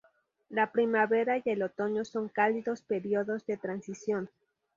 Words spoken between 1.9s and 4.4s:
son cálidos períodos de transición.